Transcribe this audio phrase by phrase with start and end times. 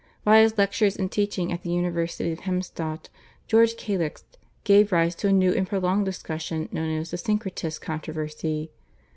[0.23, 3.07] By his lectures and teaching at the University of Hemstadt
[3.47, 8.71] George Calixt gave rise to a new and prolonged discussion known as the /Syncretist/ controversy.